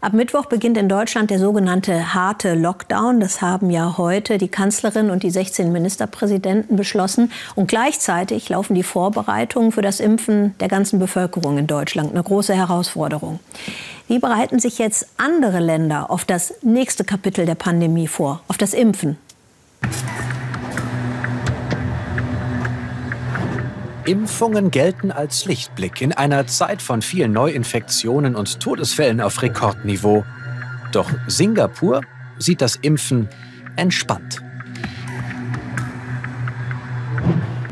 [0.00, 3.18] Ab Mittwoch beginnt in Deutschland der sogenannte harte Lockdown.
[3.18, 7.32] Das haben ja heute die Kanzlerin und die 16 Ministerpräsidenten beschlossen.
[7.56, 12.12] Und gleichzeitig laufen die Vorbereitungen für das Impfen der ganzen Bevölkerung in Deutschland.
[12.12, 13.40] Eine große Herausforderung.
[14.06, 18.74] Wie bereiten sich jetzt andere Länder auf das nächste Kapitel der Pandemie vor, auf das
[18.74, 19.18] Impfen?
[24.08, 30.24] Impfungen gelten als Lichtblick in einer Zeit von vielen Neuinfektionen und Todesfällen auf Rekordniveau.
[30.92, 32.00] Doch Singapur
[32.38, 33.28] sieht das Impfen
[33.76, 34.40] entspannt.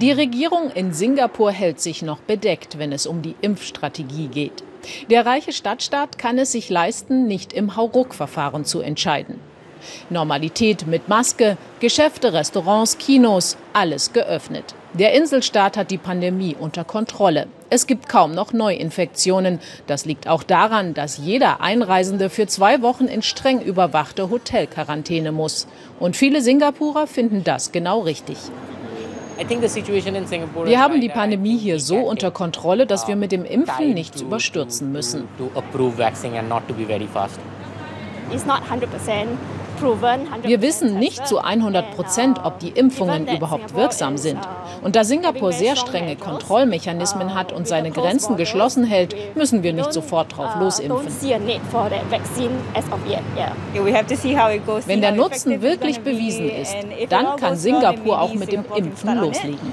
[0.02, 4.62] Die Regierung in Singapur hält sich noch bedeckt, wenn es um die Impfstrategie geht.
[5.08, 9.40] Der reiche Stadtstaat kann es sich leisten, nicht im Hauruck-Verfahren zu entscheiden.
[10.10, 14.74] Normalität mit Maske, Geschäfte, Restaurants, Kinos, alles geöffnet.
[14.98, 17.48] Der Inselstaat hat die Pandemie unter Kontrolle.
[17.68, 19.60] Es gibt kaum noch Neuinfektionen.
[19.86, 25.66] Das liegt auch daran, dass jeder Einreisende für zwei Wochen in streng überwachte Hotelquarantäne muss.
[26.00, 28.38] Und viele Singapurer finden das genau richtig.
[30.64, 34.92] Wir haben die Pandemie hier so unter Kontrolle, dass wir mit dem Impfen nichts überstürzen
[34.92, 35.28] müssen.
[38.32, 39.26] It's not 100%
[40.42, 44.38] wir wissen nicht zu 100 Prozent, ob die Impfungen überhaupt wirksam sind.
[44.82, 49.92] Und da Singapur sehr strenge Kontrollmechanismen hat und seine Grenzen geschlossen hält, müssen wir nicht
[49.92, 51.08] sofort drauf losimpfen.
[54.86, 56.74] Wenn der Nutzen wirklich bewiesen ist,
[57.08, 59.72] dann kann Singapur auch mit dem Impfen loslegen.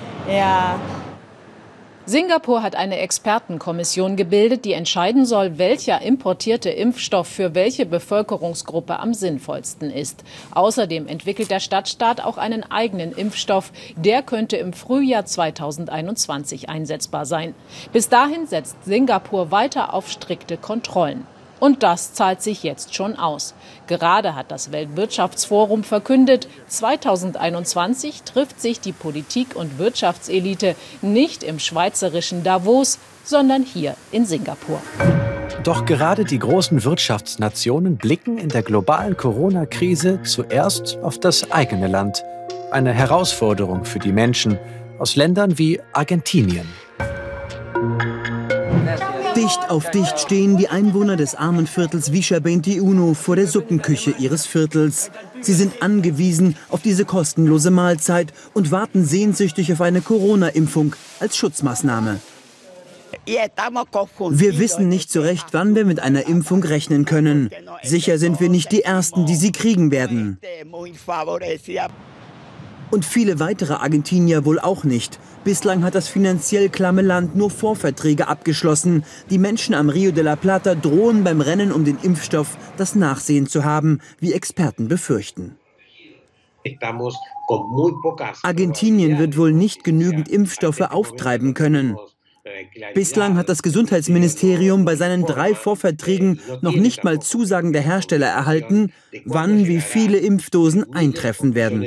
[2.06, 9.14] Singapur hat eine Expertenkommission gebildet, die entscheiden soll, welcher importierte Impfstoff für welche Bevölkerungsgruppe am
[9.14, 10.26] sinnvollsten ist.
[10.52, 13.72] Außerdem entwickelt der Stadtstaat auch einen eigenen Impfstoff.
[13.96, 17.56] Der könnte im Frühjahr 2021 einsetzbar sein.
[17.94, 21.26] Bis dahin setzt Singapur weiter auf strikte Kontrollen.
[21.64, 23.54] Und das zahlt sich jetzt schon aus.
[23.88, 32.44] Gerade hat das Weltwirtschaftsforum verkündet, 2021 trifft sich die Politik- und Wirtschaftselite nicht im schweizerischen
[32.44, 34.82] Davos, sondern hier in Singapur.
[35.64, 42.26] Doch gerade die großen Wirtschaftsnationen blicken in der globalen Corona-Krise zuerst auf das eigene Land.
[42.72, 44.60] Eine Herausforderung für die Menschen
[45.00, 46.68] aus Ländern wie Argentinien.
[49.36, 54.46] Dicht auf dicht stehen die Einwohner des armen Viertels Villa 21 vor der Suppenküche ihres
[54.46, 55.10] Viertels.
[55.42, 62.20] Sie sind angewiesen auf diese kostenlose Mahlzeit und warten sehnsüchtig auf eine Corona-Impfung als Schutzmaßnahme.
[63.26, 67.50] Wir wissen nicht so recht, wann wir mit einer Impfung rechnen können.
[67.82, 70.40] Sicher sind wir nicht die Ersten, die sie kriegen werden.
[72.94, 75.20] Und viele weitere Argentinier wohl auch nicht.
[75.44, 79.04] Bislang hat das finanziell klamme Land nur Vorverträge abgeschlossen.
[79.32, 83.48] Die Menschen am Rio de la Plata drohen beim Rennen um den Impfstoff das Nachsehen
[83.48, 85.56] zu haben, wie Experten befürchten.
[88.44, 91.98] Argentinien wird wohl nicht genügend Impfstoffe auftreiben können.
[92.94, 98.92] Bislang hat das Gesundheitsministerium bei seinen drei Vorverträgen noch nicht mal Zusagen der Hersteller erhalten,
[99.24, 101.86] wann wie viele Impfdosen eintreffen werden.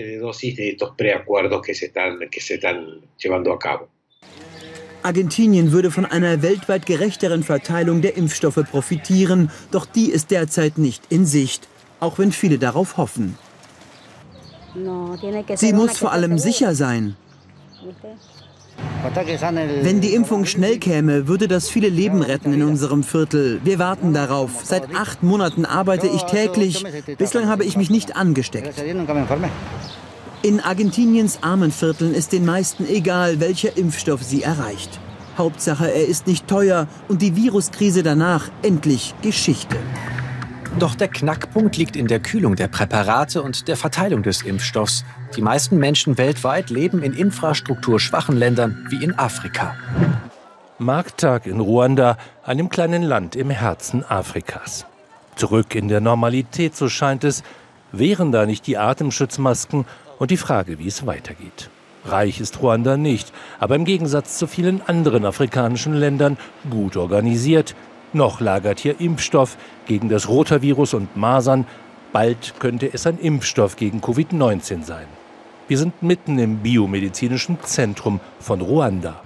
[5.02, 11.02] Argentinien würde von einer weltweit gerechteren Verteilung der Impfstoffe profitieren, doch die ist derzeit nicht
[11.10, 11.68] in Sicht,
[12.00, 13.36] auch wenn viele darauf hoffen.
[15.54, 17.14] Sie muss vor allem sicher sein.
[19.82, 23.60] Wenn die Impfung schnell käme, würde das viele Leben retten in unserem Viertel.
[23.64, 24.50] Wir warten darauf.
[24.64, 26.84] Seit acht Monaten arbeite ich täglich.
[27.18, 28.74] Bislang habe ich mich nicht angesteckt.
[30.42, 35.00] In Argentiniens armen Vierteln ist den meisten egal, welcher Impfstoff sie erreicht.
[35.36, 39.76] Hauptsache, er ist nicht teuer und die Viruskrise danach endlich Geschichte.
[40.78, 45.06] Doch der Knackpunkt liegt in der Kühlung der Präparate und der Verteilung des Impfstoffs.
[45.34, 49.74] Die meisten Menschen weltweit leben in infrastrukturschwachen Ländern wie in Afrika.
[50.78, 54.84] Markttag in Ruanda, einem kleinen Land im Herzen Afrikas.
[55.34, 57.42] Zurück in der Normalität, so scheint es,
[57.90, 59.86] wären da nicht die Atemschutzmasken
[60.18, 61.70] und die Frage, wie es weitergeht.
[62.04, 66.36] Reich ist Ruanda nicht, aber im Gegensatz zu vielen anderen afrikanischen Ländern
[66.68, 67.74] gut organisiert,
[68.12, 69.56] noch lagert hier Impfstoff
[69.86, 71.66] gegen das Rotavirus und Masern.
[72.12, 75.06] Bald könnte es ein Impfstoff gegen Covid-19 sein.
[75.68, 79.20] Wir sind mitten im biomedizinischen Zentrum von Ruanda.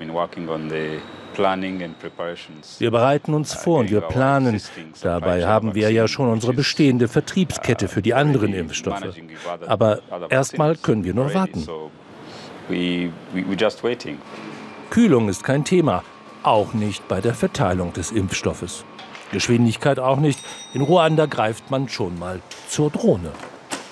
[2.78, 4.60] Wir bereiten uns vor und wir planen.
[5.02, 9.14] Dabei haben wir ja schon unsere bestehende Vertriebskette für die anderen Impfstoffe.
[9.66, 10.00] Aber
[10.30, 11.66] erstmal können wir nur warten.
[14.90, 16.02] Kühlung ist kein Thema
[16.42, 18.84] auch nicht bei der Verteilung des Impfstoffes.
[19.32, 20.40] Geschwindigkeit auch nicht.
[20.74, 23.32] In Ruanda greift man schon mal zur Drohne.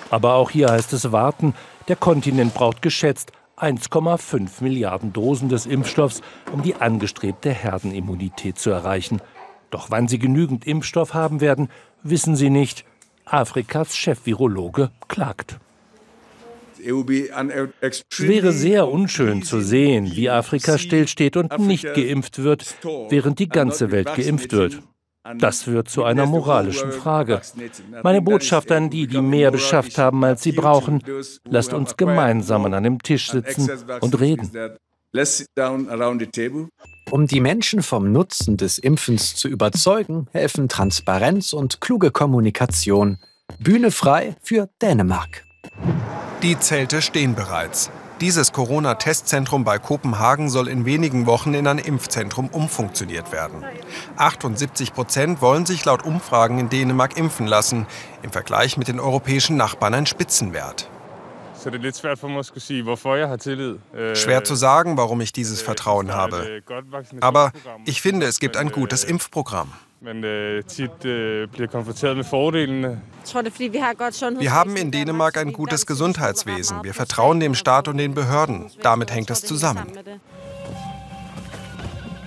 [0.09, 1.53] Aber auch hier heißt es warten.
[1.87, 9.21] Der Kontinent braucht geschätzt 1,5 Milliarden Dosen des Impfstoffs, um die angestrebte Herdenimmunität zu erreichen.
[9.69, 11.69] Doch wann sie genügend Impfstoff haben werden,
[12.03, 12.85] wissen sie nicht.
[13.25, 15.59] Afrikas Chefvirologe klagt.
[17.81, 22.75] Es wäre sehr unschön zu sehen, wie Afrika stillsteht und nicht geimpft wird,
[23.09, 24.81] während die ganze Welt geimpft wird.
[25.37, 27.41] Das führt zu einer moralischen Frage.
[28.03, 31.03] Meine Botschaft an die, die mehr beschafft haben, als sie brauchen,
[31.45, 34.49] lasst uns gemeinsam an einem Tisch sitzen und reden.
[37.11, 43.17] Um die Menschen vom Nutzen des Impfens zu überzeugen, helfen Transparenz und kluge Kommunikation.
[43.59, 45.48] Bühne frei für Dänemark.
[46.41, 47.91] Die Zelte stehen bereits.
[48.21, 53.65] Dieses Corona-Testzentrum bei Kopenhagen soll in wenigen Wochen in ein Impfzentrum umfunktioniert werden.
[54.15, 57.87] 78 Prozent wollen sich laut Umfragen in Dänemark impfen lassen.
[58.23, 60.89] Im Vergleich mit den europäischen Nachbarn ein Spitzenwert.
[64.13, 66.61] Schwer zu sagen, warum ich dieses Vertrauen habe.
[67.19, 67.51] Aber
[67.83, 69.73] ich finde, es gibt ein gutes Impfprogramm.
[74.39, 76.83] Wir haben in Dänemark ein gutes Gesundheitswesen.
[76.83, 78.71] Wir vertrauen dem Staat und den Behörden.
[78.81, 79.87] Damit hängt es zusammen.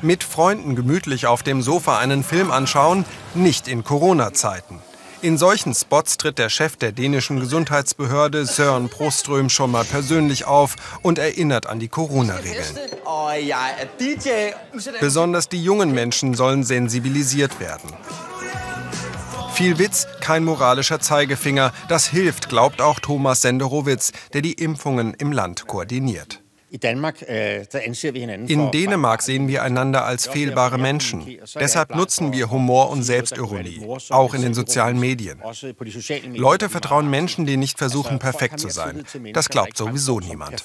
[0.02, 4.80] Mit Freunden gemütlich auf dem Sofa einen Film anschauen, nicht in Corona-Zeiten.
[5.22, 10.74] In solchen Spots tritt der Chef der dänischen Gesundheitsbehörde Søren Proström schon mal persönlich auf
[11.02, 12.76] und erinnert an die Corona-Regeln.
[15.00, 17.92] Besonders die jungen Menschen sollen sensibilisiert werden.
[19.54, 21.72] Viel Witz, kein moralischer Zeigefinger.
[21.88, 26.41] Das hilft, glaubt auch Thomas Senderowitz, der die Impfungen im Land koordiniert.
[26.72, 27.64] Øh,
[28.48, 31.38] in Dänemark sehen wir einander als fehlbare Menschen.
[31.60, 35.42] Deshalb nutzen wir Humor und Selbstironie, auch in den sozialen Medien.
[36.34, 39.04] Leute vertrauen Menschen, die nicht versuchen, perfekt zu sein.
[39.34, 40.64] Das glaubt sowieso niemand.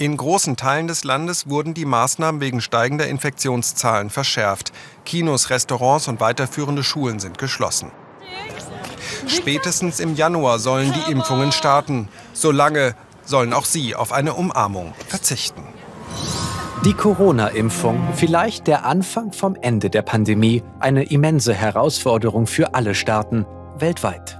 [0.00, 4.72] In großen Teilen des Landes wurden die Maßnahmen wegen steigender Infektionszahlen verschärft.
[5.04, 7.90] Kinos, Restaurants und weiterführende Schulen sind geschlossen.
[9.26, 12.08] Spätestens im Januar sollen die Impfungen starten.
[12.32, 12.94] Solange
[13.24, 15.62] sollen auch sie auf eine Umarmung verzichten.
[16.84, 23.46] Die Corona-Impfung, vielleicht der Anfang vom Ende der Pandemie, eine immense Herausforderung für alle Staaten
[23.76, 24.37] weltweit.